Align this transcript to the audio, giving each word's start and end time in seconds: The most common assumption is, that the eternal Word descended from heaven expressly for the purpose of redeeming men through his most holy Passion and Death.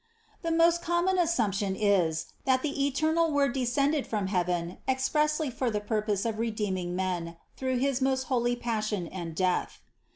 The 0.41 0.49
most 0.49 0.81
common 0.81 1.19
assumption 1.19 1.75
is, 1.75 2.25
that 2.45 2.63
the 2.63 2.87
eternal 2.87 3.29
Word 3.31 3.53
descended 3.53 4.07
from 4.07 4.29
heaven 4.33 4.79
expressly 4.87 5.51
for 5.51 5.69
the 5.69 5.79
purpose 5.79 6.25
of 6.25 6.39
redeeming 6.39 6.95
men 6.95 7.37
through 7.55 7.77
his 7.77 8.01
most 8.01 8.23
holy 8.23 8.55
Passion 8.55 9.05
and 9.07 9.35
Death. 9.35 9.79